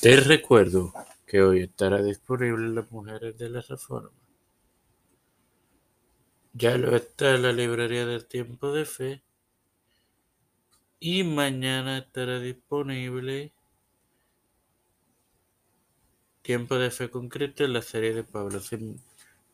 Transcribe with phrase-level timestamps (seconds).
[0.00, 0.92] Te recuerdo
[1.26, 4.12] que hoy estará disponible Las Mujeres de la Reforma.
[6.52, 9.22] Ya lo está en la librería del Tiempo de Fe.
[11.00, 13.52] Y mañana estará disponible
[16.42, 18.60] Tiempo de Fe Concreto en la serie de Pablo.
[18.60, 19.02] Sin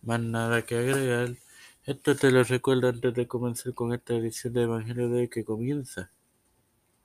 [0.03, 1.37] más nada que agregar,
[1.85, 6.11] esto te lo recuerdo antes de comenzar con esta edición de Evangelio de que comienza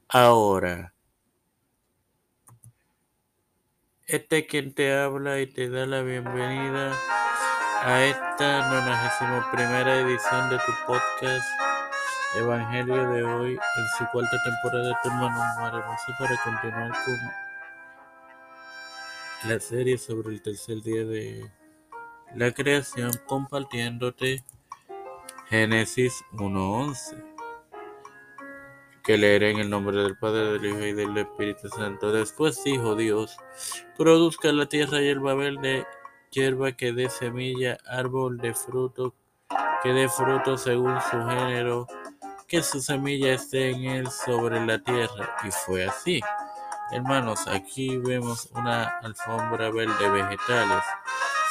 [0.10, 0.94] ahora.
[4.10, 6.92] Este es quien te habla y te da la bienvenida
[7.84, 11.46] a esta 91 primera edición de tu podcast
[12.36, 17.20] Evangelio de hoy en su cuarta temporada de tu hermano Hermoso para continuar con
[19.48, 21.48] la serie sobre el tercer día de
[22.34, 24.44] la creación compartiéndote
[25.50, 27.29] Génesis 1.11
[29.10, 32.12] que leeré en el nombre del Padre, del Hijo y del Espíritu Santo.
[32.12, 33.38] Después dijo Dios,
[33.98, 35.88] produzca la tierra hierba verde,
[36.30, 39.16] hierba que dé semilla, árbol de fruto,
[39.82, 41.88] que dé fruto según su género,
[42.48, 45.36] que su semilla esté en él sobre la tierra.
[45.44, 46.22] Y fue así.
[46.92, 50.84] Hermanos, aquí vemos una alfombra verde vegetales.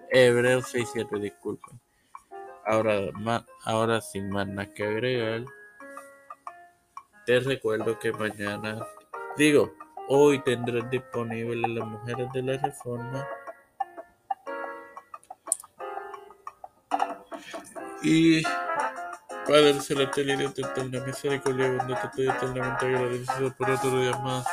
[0.10, 1.80] Hebreos 6, 7, disculpen.
[2.66, 3.00] Ahora,
[3.64, 5.46] ahora sin más nada que agregar,
[7.26, 8.86] te recuerdo que mañana,
[9.38, 9.74] digo,
[10.10, 13.26] hoy tendrás disponible las mujeres de la reforma
[18.04, 18.44] y
[19.48, 24.18] Padre celestial y Dios de eterna misericordia y bondad, estoy eternamente agradecido por otro día
[24.18, 24.46] más.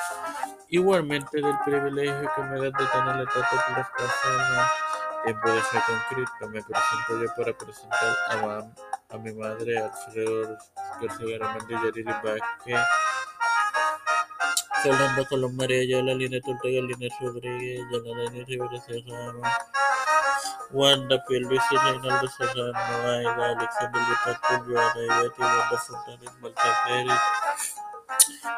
[0.70, 4.70] Igualmente del privilegio que me das de tener la trato por las personas.
[5.24, 10.56] Tiempo de fe con Cristo, me presento yo para presentar a, a mi madre, Alfredo
[11.02, 12.86] García Garamendi, Yariri Vázquez,
[14.82, 19.42] Fernando Colón María Yola, Lina Ortega, Lina Rodríguez, Yanalani Rivera Serrano,
[20.70, 27.20] Wanda Pelvis y Reinaldo Serrano, Aida, Alexander Betancourt, Joana Ivete, Wanda Fontanes, Marta Pérez,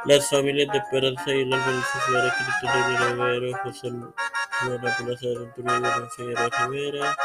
[0.05, 6.11] las familias de Esperanza y las Flores, Cristina Rivero, José Luana Plaza de Ventura Juan
[6.11, 7.17] Figueroa Rivera,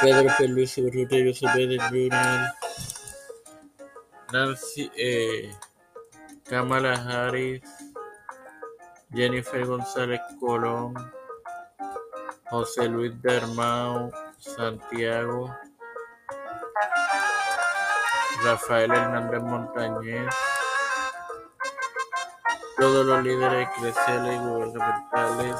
[0.00, 2.66] Pedro Pelvis Urrutia y José Pérez Jr.,
[4.32, 5.54] Nancy, eh,
[6.48, 7.62] Kamala Harris,
[9.12, 10.94] Jennifer González Colón,
[12.50, 15.52] José Luis Dermau, Santiago,
[18.44, 20.34] Rafael Hernández Montañez,
[22.76, 25.56] todos los líderes eclesiales y gubernamentales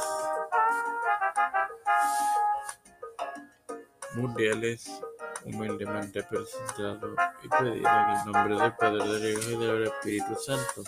[4.15, 5.03] mundiales
[5.45, 10.83] humildemente presentado y pedido en el nombre del Padre, del Hijo y del Espíritu Santo.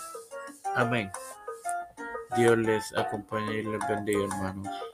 [0.74, 1.10] Amén.
[2.36, 4.87] Dios les acompañe y les bendiga, hermanos.